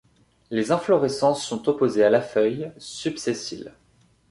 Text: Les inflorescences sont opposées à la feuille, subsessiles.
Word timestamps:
Les 0.49 0.71
inflorescences 0.71 1.45
sont 1.45 1.69
opposées 1.69 2.03
à 2.03 2.09
la 2.09 2.21
feuille, 2.23 2.71
subsessiles. 2.79 3.71